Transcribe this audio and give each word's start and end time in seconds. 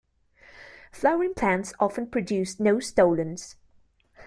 Flowering 0.91 1.35
plants 1.35 1.75
often 1.79 2.07
produce 2.07 2.59
no 2.59 2.79
stolons. 2.79 3.55